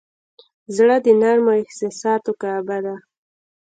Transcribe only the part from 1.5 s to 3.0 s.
احساساتو کعبه ده.